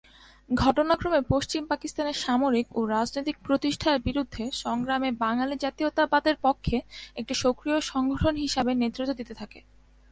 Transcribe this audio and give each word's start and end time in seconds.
ঘটনাক্রমে 0.49 1.21
পশ্চিম 1.29 1.61
পাকিস্তানের 1.65 2.17
সামরিক 2.17 2.67
ও 2.77 2.79
রাজনৈতিক 2.87 3.35
প্রতিষ্ঠার 3.45 3.97
বিরুদ্ধে 3.99 4.43
সংগ্রামে 4.63 5.09
বাঙ্গালী 5.23 5.55
জাতীয়তাবাদের 5.59 6.35
পক্ষে 6.41 6.77
একটি 7.15 7.33
সক্রিয় 7.43 7.77
সংগঠন 7.91 8.33
হিসাবে 8.35 8.71
নেতৃত্বে 8.73 9.17
দিতে 9.19 9.33
থাকে। 9.41 9.59